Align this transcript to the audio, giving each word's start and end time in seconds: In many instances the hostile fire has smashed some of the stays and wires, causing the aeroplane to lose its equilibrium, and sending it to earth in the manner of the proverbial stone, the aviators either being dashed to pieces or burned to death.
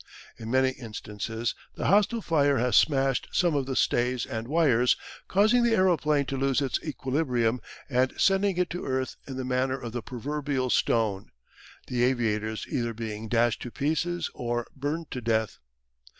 In 0.39 0.49
many 0.49 0.69
instances 0.71 1.53
the 1.75 1.85
hostile 1.85 2.23
fire 2.23 2.57
has 2.57 2.75
smashed 2.75 3.27
some 3.31 3.53
of 3.55 3.67
the 3.67 3.75
stays 3.75 4.25
and 4.25 4.47
wires, 4.47 4.97
causing 5.27 5.61
the 5.61 5.75
aeroplane 5.75 6.25
to 6.25 6.37
lose 6.37 6.59
its 6.59 6.79
equilibrium, 6.83 7.61
and 7.87 8.11
sending 8.17 8.57
it 8.57 8.71
to 8.71 8.83
earth 8.83 9.15
in 9.27 9.37
the 9.37 9.45
manner 9.45 9.79
of 9.79 9.91
the 9.91 10.01
proverbial 10.01 10.71
stone, 10.71 11.29
the 11.85 12.03
aviators 12.03 12.65
either 12.67 12.95
being 12.95 13.27
dashed 13.27 13.61
to 13.61 13.69
pieces 13.69 14.31
or 14.33 14.65
burned 14.75 15.11
to 15.11 15.21
death. 15.21 15.59